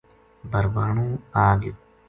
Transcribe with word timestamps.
بھربھانو 0.51 1.07
آ 1.45 1.47
گیو 1.61 1.75